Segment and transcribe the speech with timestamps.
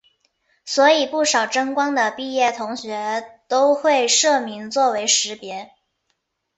[0.65, 5.73] 所以不少真光的毕业同学都会社名作为识别。